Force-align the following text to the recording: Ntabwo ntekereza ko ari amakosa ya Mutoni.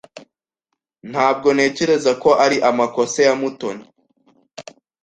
Ntabwo 1.11 1.47
ntekereza 1.55 2.11
ko 2.23 2.29
ari 2.45 2.57
amakosa 2.69 3.17
ya 3.27 3.33
Mutoni. 3.39 3.83